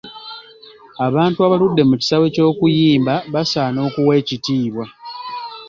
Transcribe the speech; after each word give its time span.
Abantu 1.07 1.37
abaludde 1.45 1.81
mu 1.89 1.95
kisaawe 2.01 2.27
ky’okuyimba 2.35 3.13
basaana 3.33 3.79
okuwa 3.87 4.13
ekitiibwa. 4.21 4.85